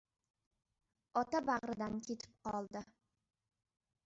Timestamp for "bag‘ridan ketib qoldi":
1.49-2.83